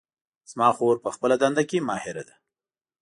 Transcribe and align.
زما 0.51 0.69
خور 0.77 0.95
په 1.03 1.09
خپله 1.15 1.35
دنده 1.43 1.63
کې 1.69 1.85
ماهره 1.87 2.23
ده 2.29 2.35